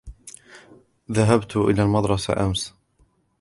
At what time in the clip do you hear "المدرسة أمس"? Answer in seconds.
1.83-2.73